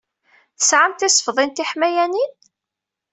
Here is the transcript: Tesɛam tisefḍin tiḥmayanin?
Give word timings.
Tesɛam 0.57 0.91
tisefḍin 0.93 1.51
tiḥmayanin? 1.51 2.31